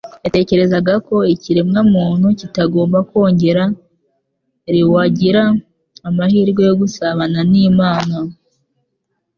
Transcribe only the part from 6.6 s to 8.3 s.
yo gusabana n'Imana.